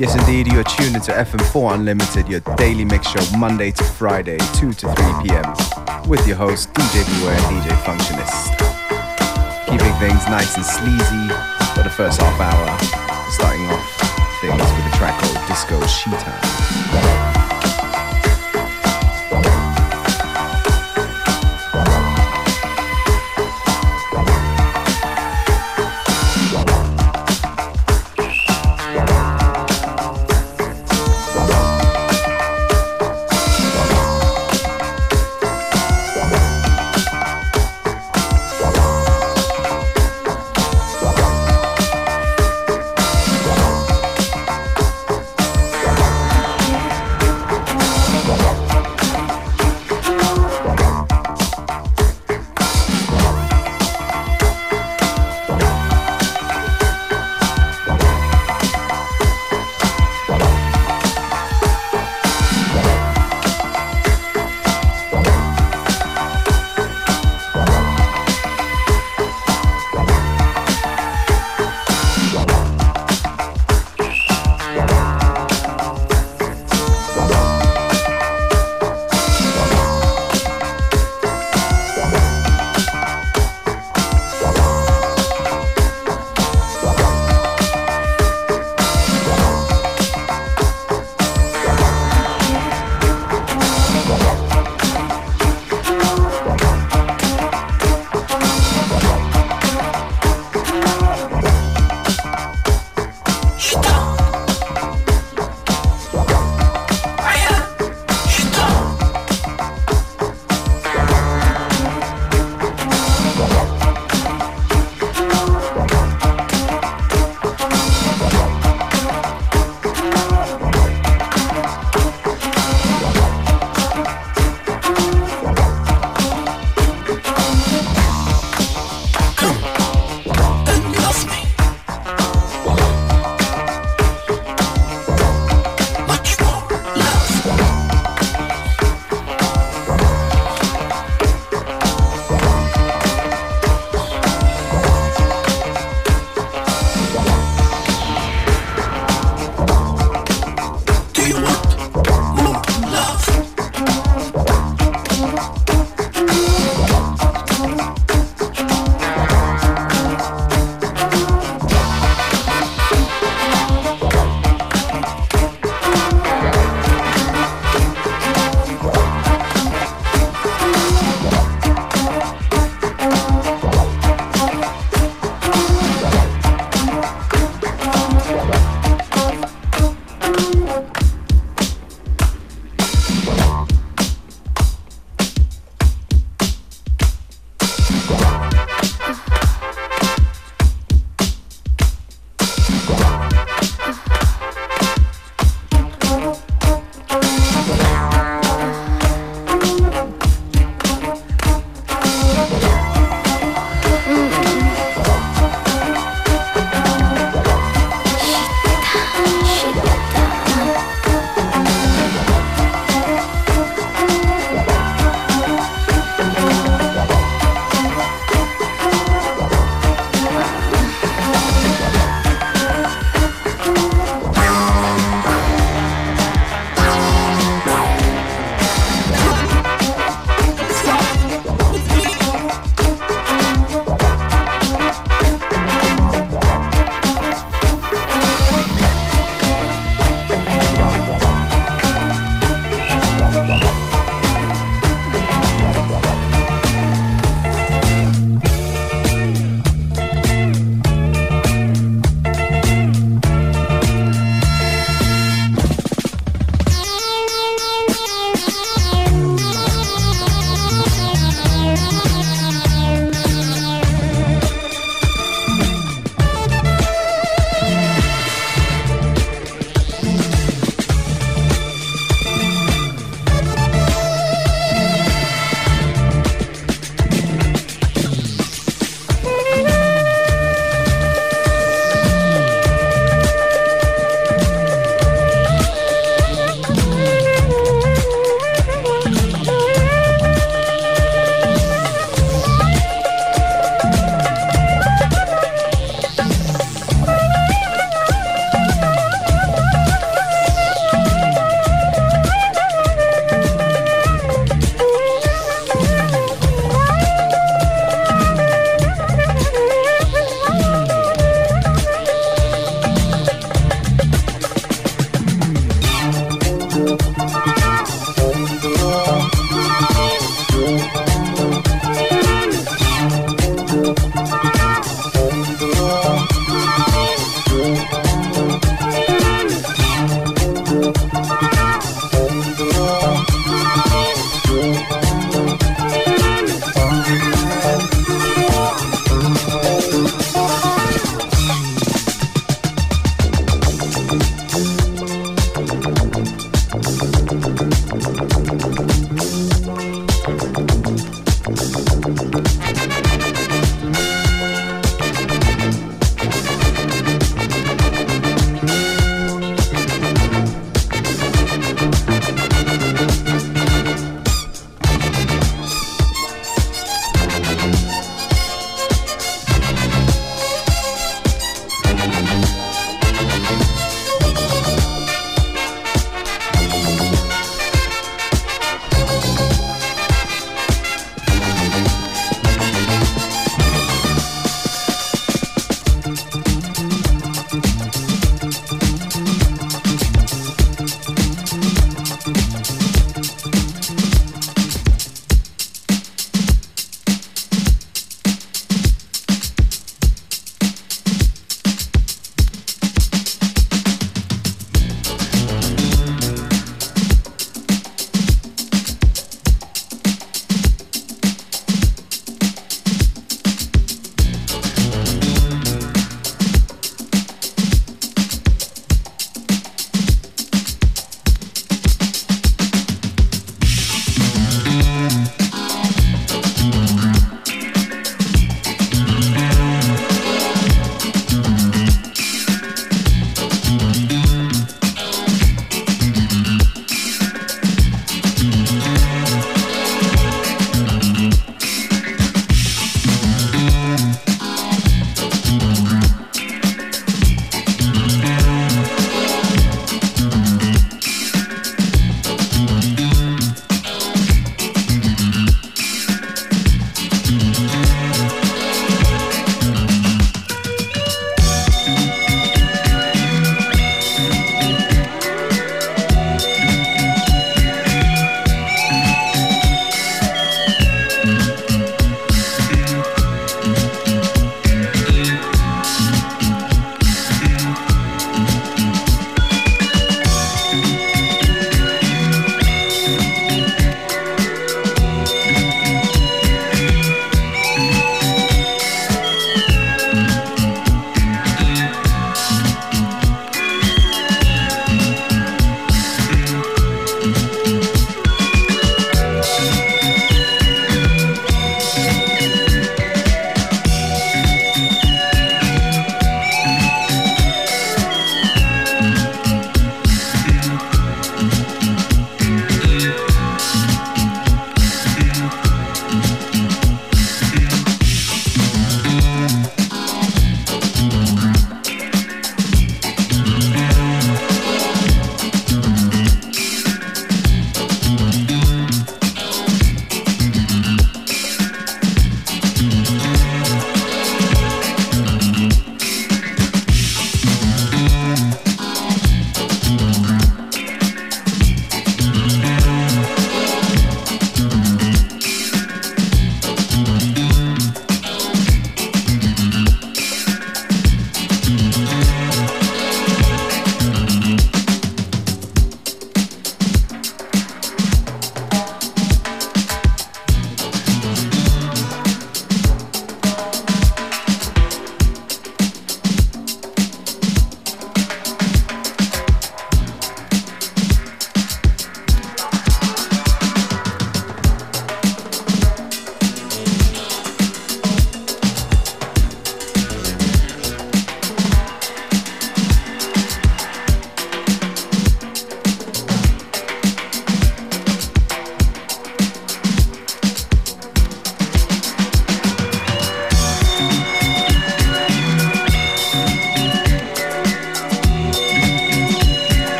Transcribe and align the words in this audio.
Yes, 0.00 0.16
indeed, 0.18 0.50
you 0.50 0.58
are 0.58 0.64
tuned 0.64 0.96
into 0.96 1.12
FM4 1.12 1.74
Unlimited, 1.74 2.26
your 2.26 2.40
daily 2.56 2.86
mix 2.86 3.06
show, 3.06 3.36
Monday 3.36 3.70
to 3.70 3.84
Friday, 3.84 4.38
2 4.54 4.72
to 4.72 4.94
3 4.94 5.04
p.m., 5.22 6.08
with 6.08 6.26
your 6.26 6.38
host, 6.38 6.72
DJ 6.72 7.04
Beware 7.20 7.36
and 7.36 7.60
DJ 7.60 7.68
Functionist. 7.84 8.56
Keeping 9.66 9.92
things 10.00 10.24
nice 10.24 10.56
and 10.56 10.64
sleazy 10.64 11.28
for 11.74 11.82
the 11.82 11.92
first 11.94 12.18
half 12.18 12.40
hour, 12.40 12.78
starting 13.30 13.66
off 13.66 14.40
things 14.40 14.72
with 14.72 14.90
a 14.90 14.96
track 14.96 15.20
called 15.20 15.46
Disco 15.46 15.78
Sheetan. 15.82 17.49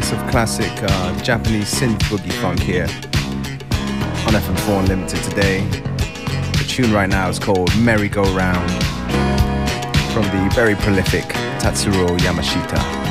Slice 0.00 0.12
of 0.12 0.28
classic 0.28 0.72
uh, 0.82 1.22
Japanese 1.22 1.72
synth 1.72 2.00
boogie 2.10 2.32
funk 2.42 2.58
here 2.58 2.88
on 4.26 4.34
FM4 4.34 4.80
Unlimited 4.80 5.22
today. 5.22 5.60
The 6.58 6.64
tune 6.66 6.92
right 6.92 7.08
now 7.08 7.28
is 7.28 7.38
called 7.38 7.70
Merry 7.78 8.08
Go 8.08 8.24
Round 8.34 8.68
from 10.12 10.24
the 10.24 10.50
very 10.52 10.74
prolific 10.74 11.22
Tatsuro 11.60 12.18
Yamashita. 12.18 13.03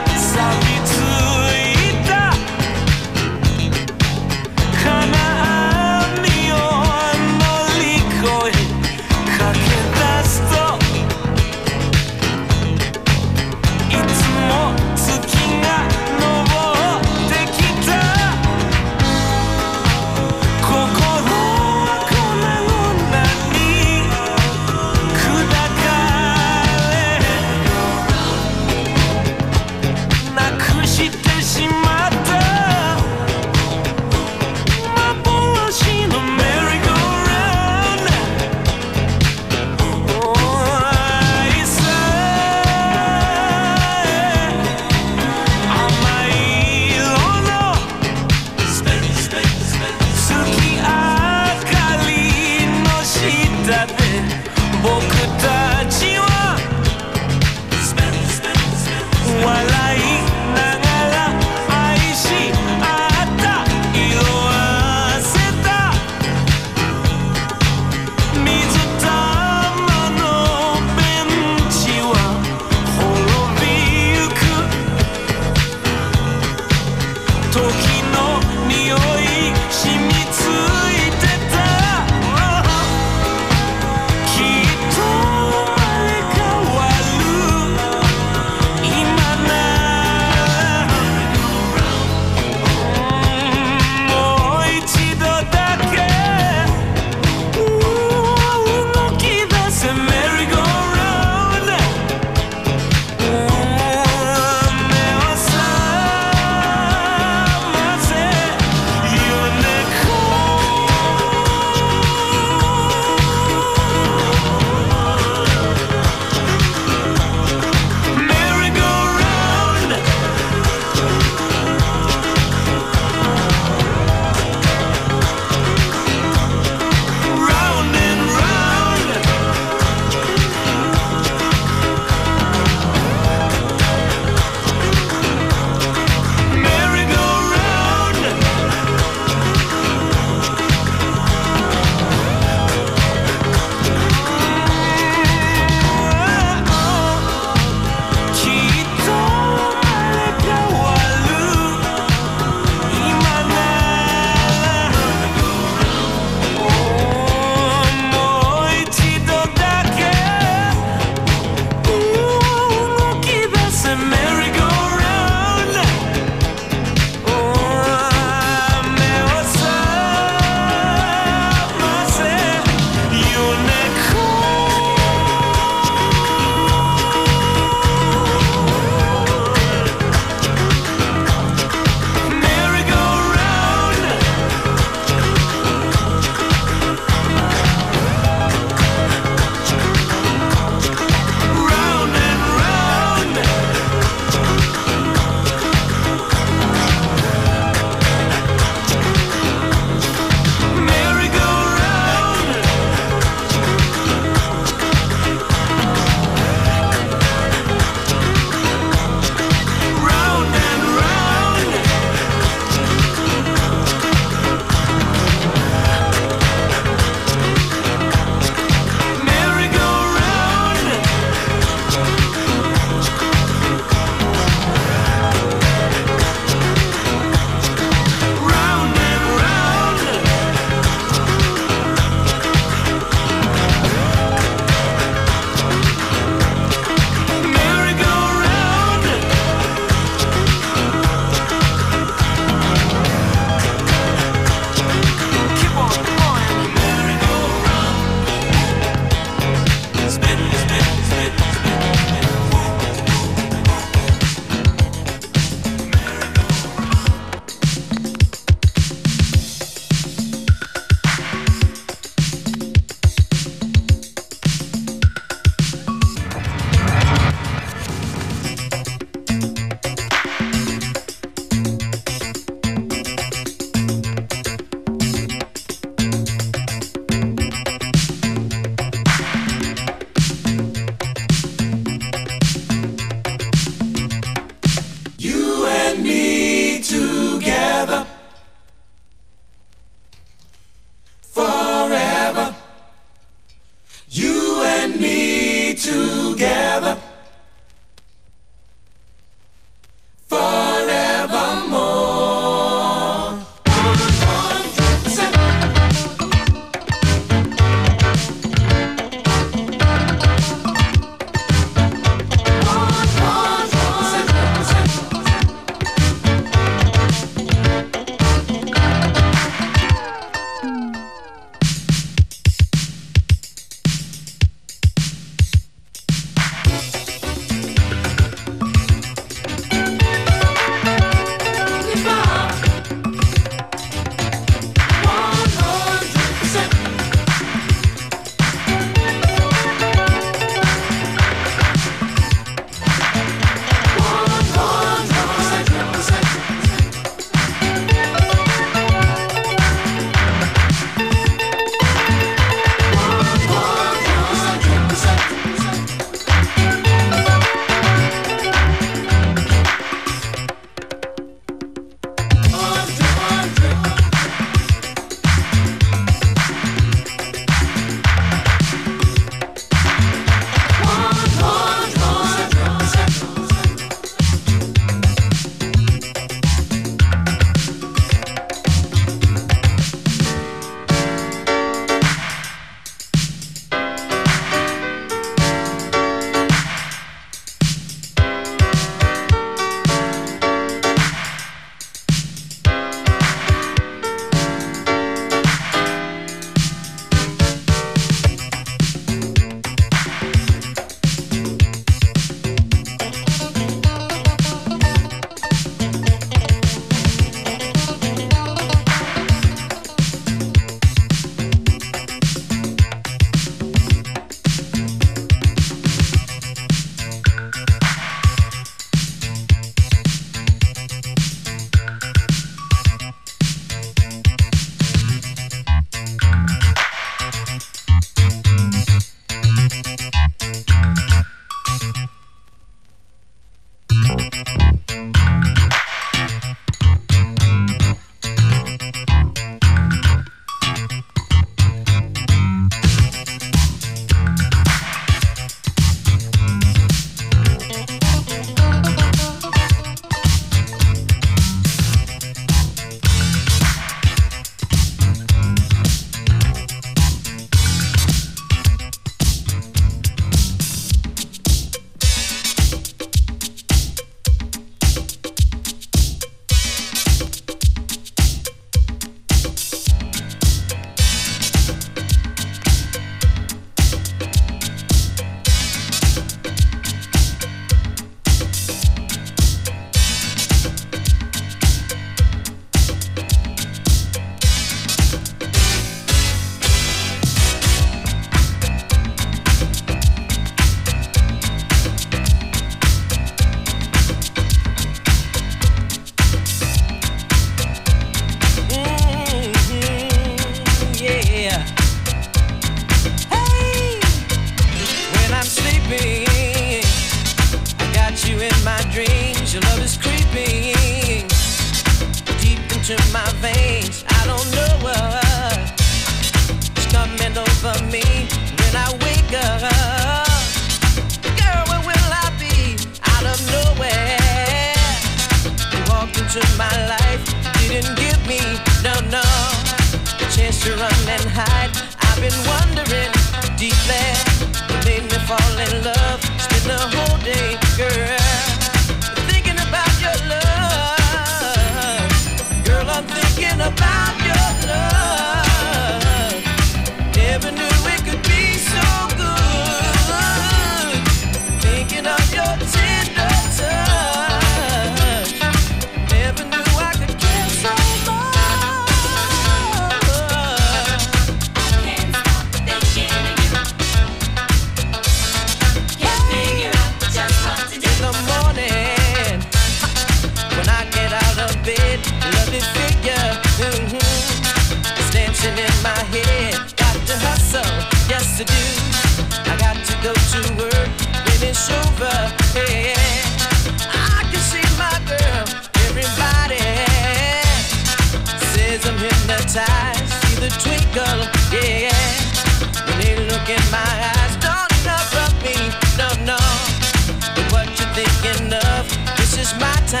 my 599.59 599.73
time. 599.87 600.00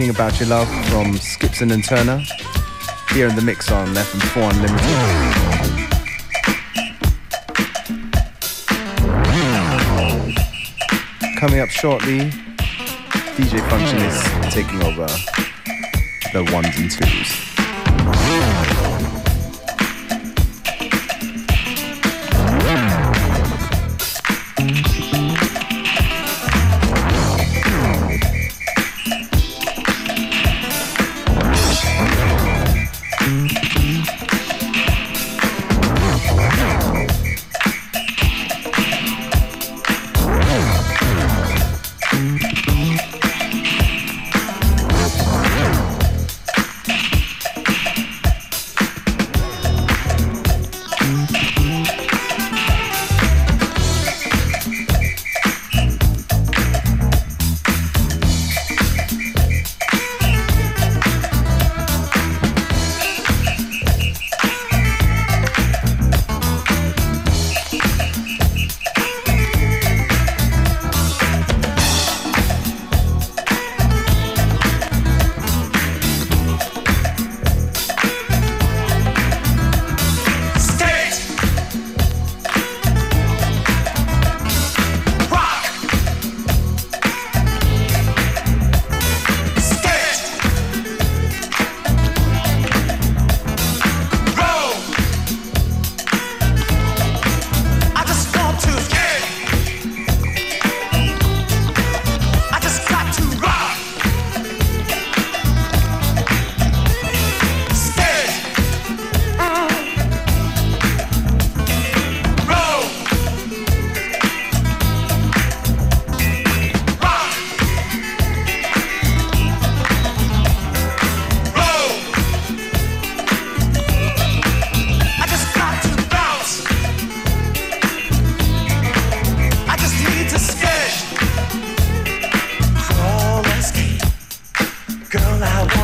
Thinking 0.00 0.16
About 0.16 0.40
Your 0.40 0.48
Love 0.48 0.68
from 0.86 1.12
Skipworth 1.18 1.70
and 1.70 1.84
Turner. 1.84 2.22
Here 3.12 3.28
in 3.28 3.36
the 3.36 3.42
mix 3.42 3.70
on 3.70 3.88
FM4 3.88 4.50
Unlimited. 4.50 4.88
Coming 11.38 11.60
up 11.60 11.68
shortly, 11.68 12.30
DJ 13.36 13.60
Functionist 13.68 14.50
taking 14.50 14.82
over 14.84 15.06
the 16.32 16.50
ones 16.50 16.78
and 16.78 16.90
twos. 16.90 17.49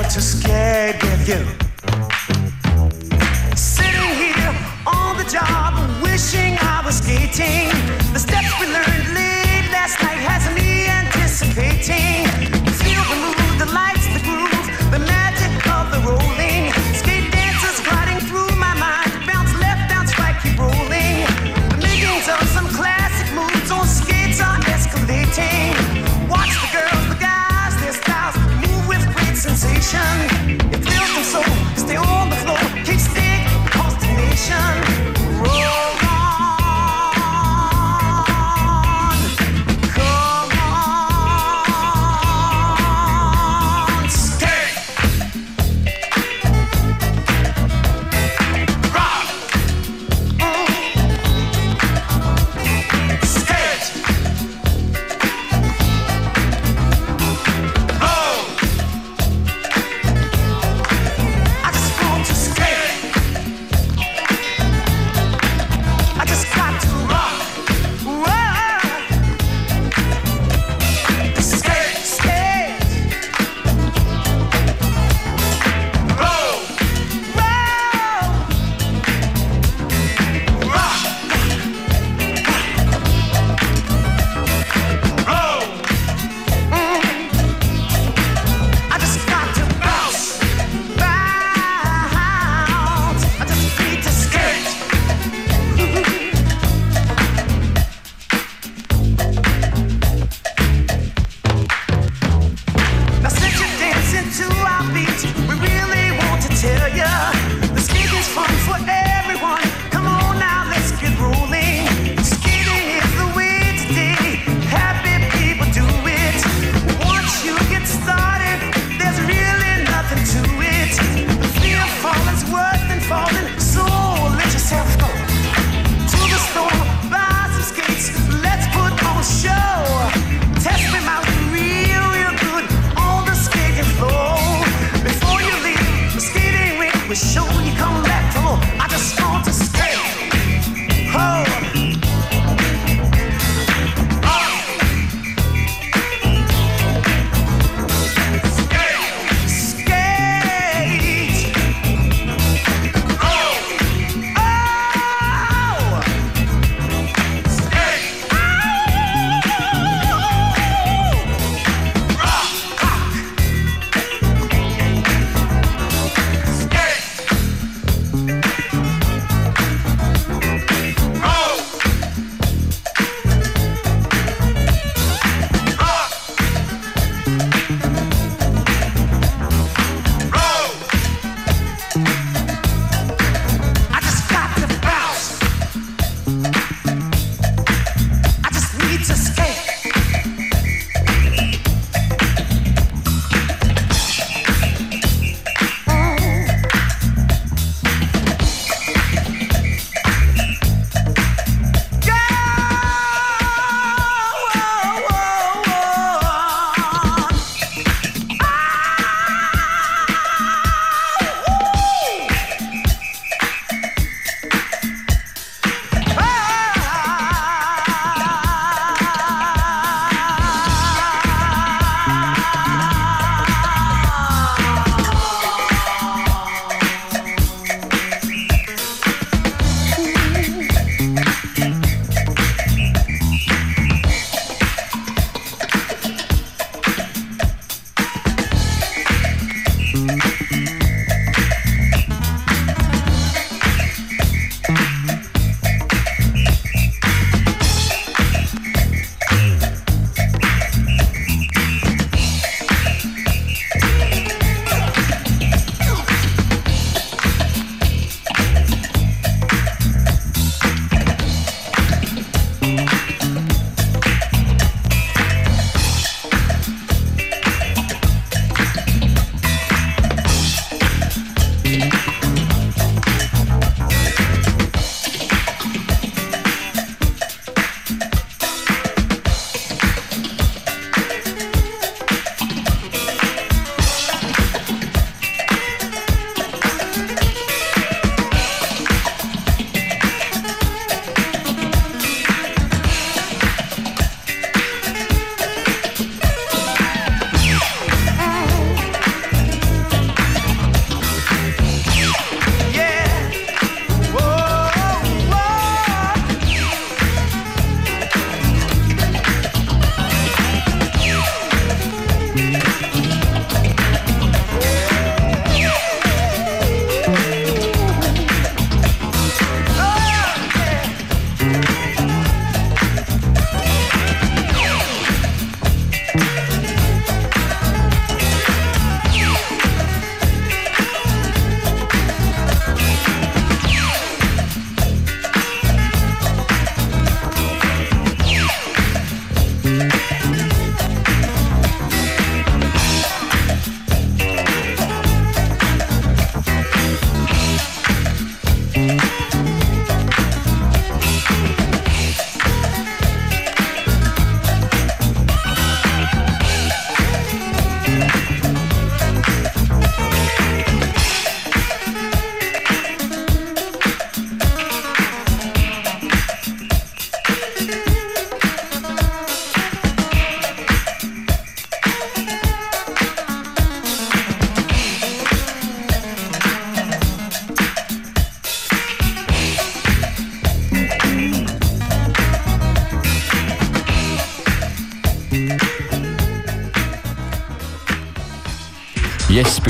not 0.07 0.15
too 0.15 0.21
scared, 0.21 1.01
can 1.01 1.19
you? 1.27 1.43
Sitting 3.57 4.13
here 4.23 4.55
on 4.87 5.17
the 5.17 5.25
job, 5.25 5.75
wishing 6.01 6.57
I 6.61 6.83
was 6.85 6.99
skating. 6.99 7.71
The 8.13 8.21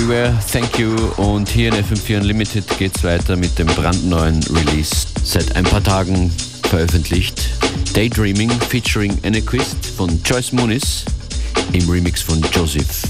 Beware, 0.06 0.32
thank 0.52 0.78
you. 0.78 0.94
Und 1.16 1.48
hier 1.48 1.74
in 1.74 1.84
FM4 1.84 2.18
Unlimited 2.18 2.78
geht's 2.78 3.02
weiter 3.02 3.34
mit 3.34 3.58
dem 3.58 3.66
brandneuen 3.66 4.40
Release. 4.44 5.04
Seit 5.24 5.56
ein 5.56 5.64
paar 5.64 5.82
Tagen 5.82 6.30
veröffentlicht. 6.68 7.50
Daydreaming 7.92 8.50
featuring 8.50 9.18
Anarchist 9.24 9.84
von 9.96 10.20
Joyce 10.22 10.52
Muniz 10.52 11.04
im 11.72 11.90
Remix 11.90 12.22
von 12.22 12.40
Joseph. 12.52 13.02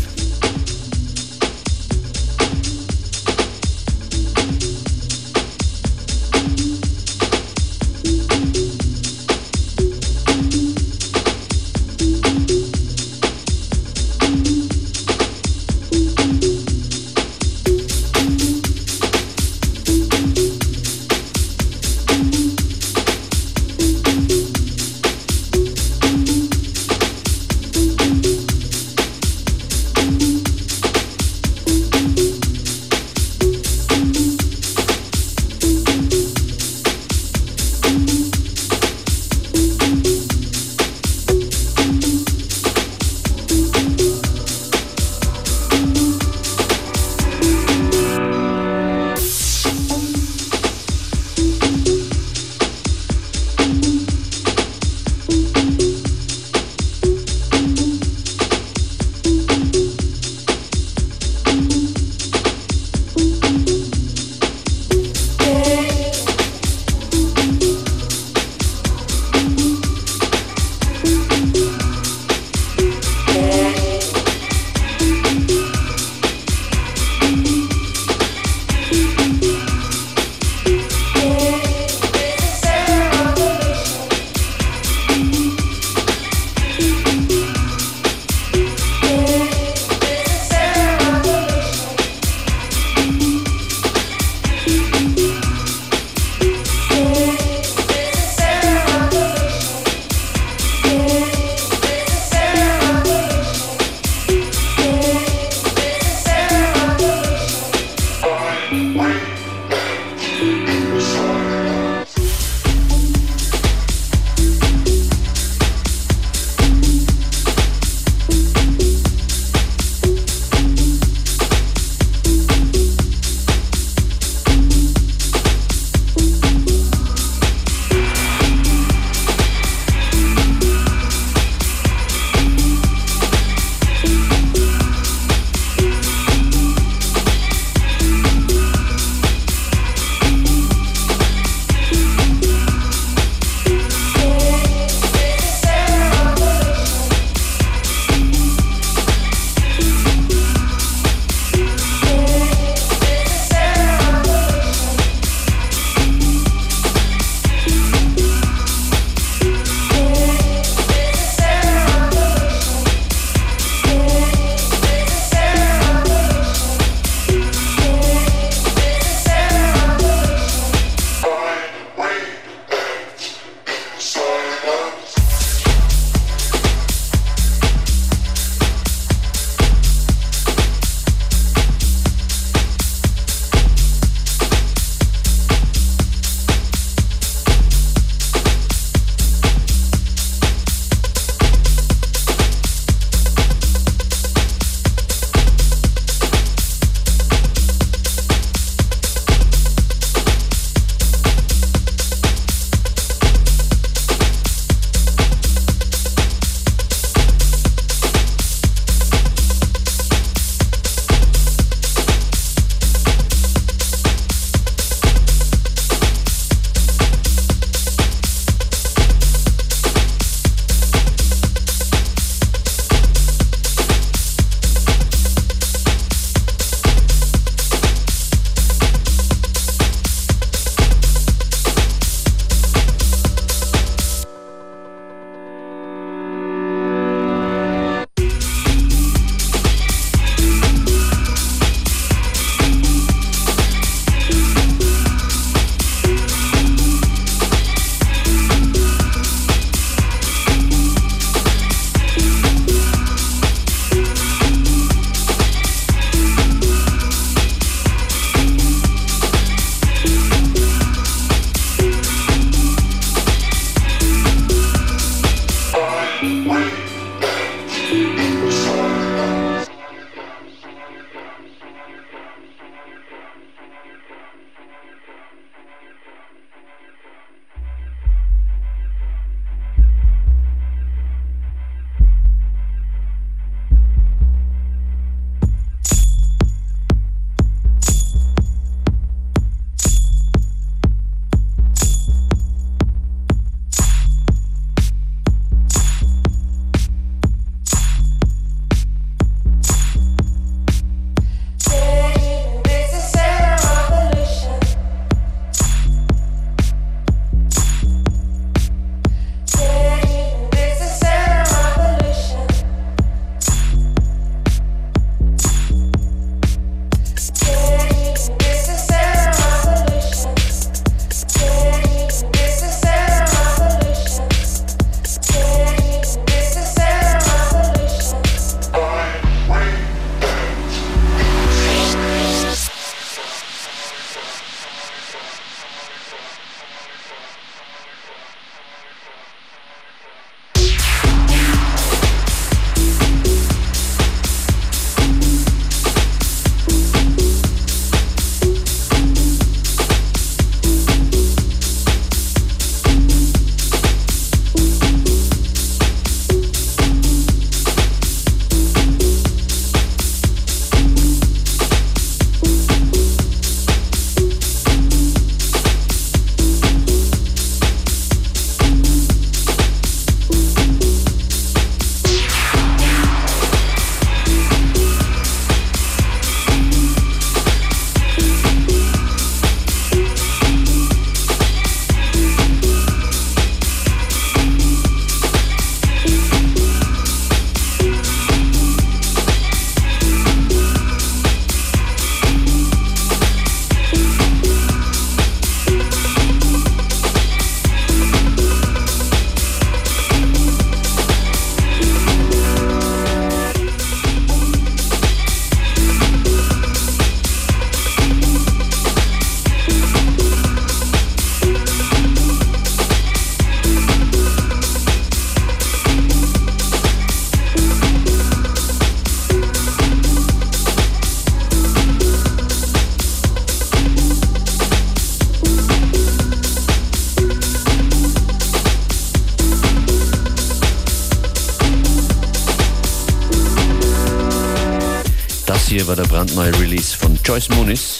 Hier 435.76 435.88
war 435.88 435.96
der 435.96 436.04
brandneue 436.04 436.58
Release 436.58 436.96
von 436.96 437.18
Joyce 437.22 437.50
Moonis. 437.50 437.98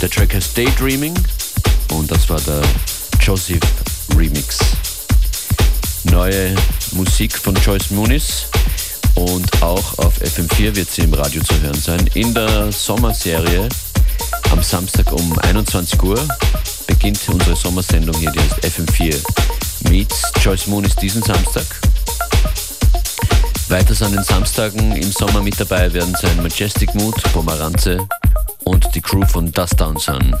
Der 0.00 0.08
Track 0.08 0.32
heißt 0.32 0.56
Daydreaming 0.56 1.12
und 1.90 2.08
das 2.08 2.30
war 2.30 2.40
der 2.42 2.62
Joseph 3.20 3.58
Remix. 4.16 4.58
Neue 6.04 6.54
Musik 6.92 7.36
von 7.36 7.56
Joyce 7.56 7.90
Moonis 7.90 8.46
und 9.16 9.60
auch 9.60 9.98
auf 9.98 10.22
FM4 10.22 10.76
wird 10.76 10.88
sie 10.88 11.02
im 11.02 11.14
Radio 11.14 11.42
zu 11.42 11.60
hören 11.60 11.80
sein. 11.80 12.08
In 12.14 12.32
der 12.32 12.70
Sommerserie 12.70 13.68
am 14.52 14.62
Samstag 14.62 15.12
um 15.12 15.36
21 15.40 16.00
Uhr 16.00 16.28
beginnt 16.86 17.18
unsere 17.28 17.56
Sommersendung 17.56 18.16
hier, 18.20 18.30
die 18.30 18.38
heißt 18.38 18.64
FM4 18.64 19.90
Meets 19.90 20.22
Joyce 20.40 20.68
Moonis 20.68 20.94
diesen 20.94 21.24
Samstag. 21.24 21.66
Weiters 23.68 24.02
an 24.02 24.12
den 24.12 24.22
Samstagen 24.22 24.94
im 24.96 25.10
Sommer 25.10 25.42
mit 25.42 25.58
dabei 25.58 25.92
werden 25.92 26.14
sein 26.20 26.42
Majestic 26.42 26.94
Mood, 26.94 27.14
Pomeranze 27.32 28.06
und 28.64 28.94
die 28.94 29.00
Crew 29.00 29.24
von 29.26 29.50
Dust 29.52 29.80
Down 29.80 29.96
Sun. 29.96 30.34